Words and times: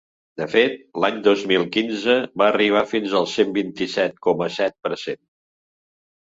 De 0.41 0.45
fet, 0.51 0.77
l’any 1.03 1.19
dos 1.27 1.43
mil 1.51 1.65
quinze, 1.75 2.15
va 2.43 2.47
arribar 2.53 2.81
fins 2.95 3.13
al 3.21 3.29
cent 3.35 3.53
vint-i-set 3.59 4.17
coma 4.29 4.49
set 4.57 4.77
per 4.89 4.93
cent. 5.05 5.23